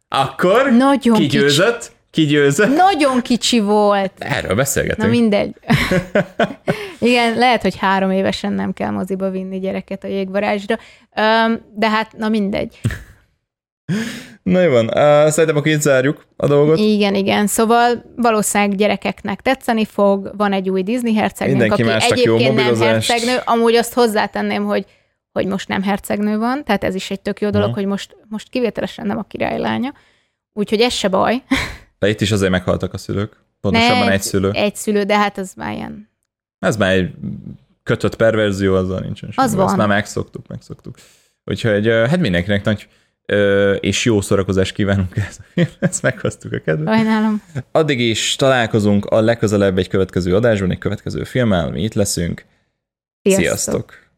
[0.08, 1.38] Akkor nagyon ki kicsi.
[1.38, 1.92] győzött?
[2.12, 2.76] Ki győzött?
[2.76, 4.12] Nagyon kicsi volt.
[4.18, 5.10] Erről Na beszélgetünk.
[5.10, 5.54] mindegy.
[7.00, 10.78] Igen, lehet, hogy három évesen nem kell moziba vinni gyereket a jégvarázsra,
[11.76, 12.80] de hát, na mindegy.
[14.44, 16.78] Na jó van, uh, szerintem akkor itt zárjuk a dolgot.
[16.78, 17.48] Igen, igen.
[17.48, 20.32] Szóval valószínűleg gyerekeknek tetszeni fog.
[20.38, 23.38] Van egy új Disney hercegnőnk, Mindenki aki másnak jó egyébként nem hercegnő.
[23.46, 24.86] Amúgy azt hozzátenném, hogy
[25.32, 27.78] hogy most nem hercegnő van, tehát ez is egy tök jó dolog, Mhm.
[27.78, 29.94] hogy most, most kivételesen nem a királylánya.
[30.54, 31.44] Úgyhogy ez se baj.
[32.00, 33.36] De itt is azért meghaltak a szülők.
[33.62, 34.52] Pontosabban Ne, egy szülő.
[34.54, 36.10] Egy szülő, de hát az már ilyen.
[36.60, 37.12] Ez már egy
[37.84, 39.48] kötött perverzió, azzal nincsen semmi.
[39.48, 39.66] Az baj.
[39.66, 39.88] Ezt van.
[39.88, 40.96] már megszoktuk, megszoktuk.
[41.46, 42.88] Úgyhogy hát mindenkinek nagy
[43.80, 46.94] és jó szórakozást kívánunk ez a film, ezt meghoztuk a kedvet.
[46.94, 47.42] Sajnálom.
[47.72, 52.46] Addig is találkozunk a legközelebb egy következő adásban, egy következő filmmel, mi itt leszünk.
[53.22, 53.46] Sziasztok!
[53.46, 54.09] Sziasztok.